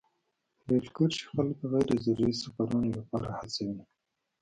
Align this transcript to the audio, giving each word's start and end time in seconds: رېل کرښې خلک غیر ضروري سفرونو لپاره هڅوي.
رېل 0.67 0.85
کرښې 0.95 1.25
خلک 1.33 1.57
غیر 1.71 1.89
ضروري 2.05 2.33
سفرونو 2.43 2.89
لپاره 2.97 3.27
هڅوي. 3.37 3.81